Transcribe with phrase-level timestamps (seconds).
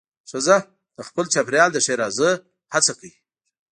[0.29, 0.57] ښځه
[0.97, 2.31] د خپل چاپېریال د ښېرازۍ
[2.73, 3.11] هڅه کوي.